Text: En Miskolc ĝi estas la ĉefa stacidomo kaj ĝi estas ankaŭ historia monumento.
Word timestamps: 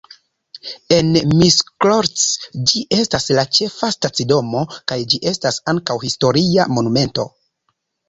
En 0.95 1.11
Miskolc 1.41 2.23
ĝi 2.71 2.83
estas 2.99 3.29
la 3.41 3.45
ĉefa 3.59 3.93
stacidomo 3.99 4.67
kaj 4.93 5.01
ĝi 5.15 5.23
estas 5.37 5.63
ankaŭ 5.77 6.01
historia 6.09 6.71
monumento. 6.77 7.33